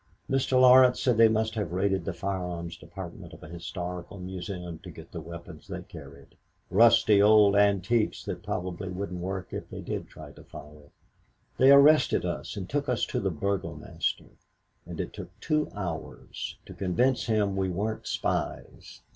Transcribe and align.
Mr. 0.27 0.59
Laurence 0.59 0.99
said 0.99 1.15
they 1.15 1.27
must 1.27 1.53
have 1.53 1.73
raided 1.73 2.05
the 2.05 2.11
firearms' 2.11 2.75
department 2.75 3.33
of 3.33 3.43
a 3.43 3.47
historical 3.47 4.17
museum 4.17 4.79
to 4.79 4.89
get 4.89 5.11
the 5.11 5.21
weapons 5.21 5.67
they 5.67 5.83
carried; 5.83 6.29
rusty 6.71 7.21
old 7.21 7.55
antiques 7.55 8.23
that 8.25 8.41
probably 8.41 8.89
wouldn't 8.89 9.19
work 9.21 9.53
if 9.53 9.69
they 9.69 9.79
did 9.79 10.07
try 10.07 10.31
to 10.31 10.43
fire. 10.43 10.89
They 11.59 11.69
arrested 11.69 12.25
us 12.25 12.57
and 12.57 12.67
took 12.67 12.89
us 12.89 13.05
to 13.05 13.19
the 13.19 13.29
Burgomaster, 13.29 14.31
and 14.87 14.99
it 14.99 15.13
took 15.13 15.39
two 15.39 15.69
hours 15.75 16.57
to 16.65 16.73
convince 16.73 17.27
him 17.27 17.55
we 17.55 17.69
weren't 17.69 18.07
spies. 18.07 19.01